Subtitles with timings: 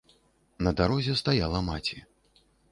[0.67, 2.03] На дарозе стаяла маці.